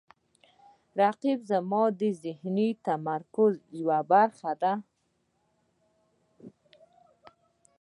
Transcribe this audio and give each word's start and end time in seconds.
رقیب 0.99 1.39
زما 1.51 1.83
د 1.99 2.01
ذهني 2.23 2.69
تمرکز 2.87 3.53
یوه 3.79 3.99
برخه 4.11 4.51
ده 4.61 4.73